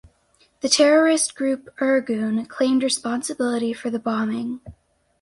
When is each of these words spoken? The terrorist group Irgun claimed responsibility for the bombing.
The 0.61 0.67
terrorist 0.67 1.35
group 1.35 1.69
Irgun 1.77 2.49
claimed 2.49 2.81
responsibility 2.81 3.71
for 3.71 3.91
the 3.91 3.99
bombing. 3.99 4.61